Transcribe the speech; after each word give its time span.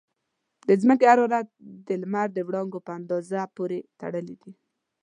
د 0.67 0.69
ځمکې 0.81 1.05
حرارت 1.11 1.47
د 1.87 1.89
لمر 2.01 2.27
د 2.33 2.39
وړانګو 2.47 2.79
په 2.87 2.91
اندازه 2.99 3.39
پورې 3.55 3.79
تړلی 3.99 4.35
دی. 4.41 4.51